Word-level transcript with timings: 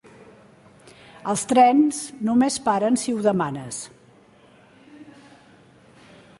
Els 1.33 1.43
trens 1.51 1.99
només 2.29 2.57
paren 2.69 2.97
si 3.03 3.15
ho 3.17 3.21
demanes. 3.29 3.83